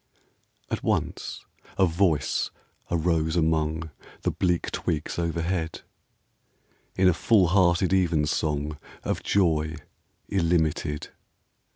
At 0.71 0.81
once 0.81 1.45
a 1.77 1.85
voice 1.85 2.49
arose 2.89 3.35
among 3.35 3.91
The 4.23 4.31
bleak 4.31 4.71
twigs 4.71 5.19
overhead, 5.19 5.81
In 6.95 7.07
a 7.07 7.13
full 7.13 7.49
hearted 7.49 7.93
evensong 7.93 8.79
Of 9.03 9.21
joy 9.21 9.75
illimited. 10.27 11.09